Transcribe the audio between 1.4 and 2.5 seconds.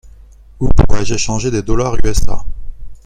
des dollars USA?